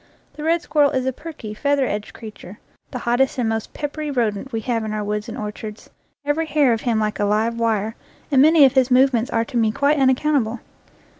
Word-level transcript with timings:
The 0.33 0.43
red 0.43 0.63
squirrel 0.63 0.89
is 0.89 1.05
a 1.05 1.13
perky, 1.13 1.53
feather 1.53 1.85
edged 1.85 2.11
creature, 2.15 2.57
the 2.89 2.97
hot 2.97 3.17
test 3.17 3.37
and 3.37 3.47
most 3.47 3.71
peppery 3.71 4.09
rodent 4.09 4.51
we 4.51 4.61
have 4.61 4.83
in 4.83 4.93
our 4.93 5.03
woods 5.03 5.29
and 5.29 5.37
orchards, 5.37 5.91
every 6.25 6.47
hair 6.47 6.73
of 6.73 6.81
him 6.81 6.99
like 6.99 7.19
a 7.19 7.23
live 7.25 7.59
wire, 7.59 7.93
and 8.31 8.41
many 8.41 8.65
of 8.65 8.73
his 8.73 8.89
movements 8.89 9.29
are 9.29 9.45
to 9.45 9.57
me 9.57 9.71
quite 9.71 9.99
unac 9.99 10.17
countable. 10.17 10.59